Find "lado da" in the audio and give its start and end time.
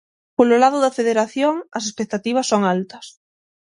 0.63-0.95